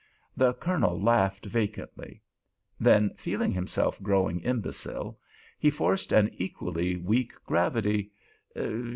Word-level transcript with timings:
The 0.35 0.53
Colonel 0.55 0.99
laughed 0.99 1.45
vacantly. 1.45 2.23
Then 2.79 3.11
feeling 3.17 3.51
himself 3.51 4.01
growing 4.01 4.39
imbecile, 4.39 5.19
he 5.59 5.69
forced 5.69 6.11
an 6.11 6.31
equally 6.39 6.97
weak 6.97 7.33
gravity. 7.45 8.09